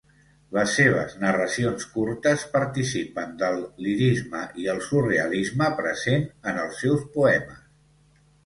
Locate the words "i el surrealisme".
4.65-5.71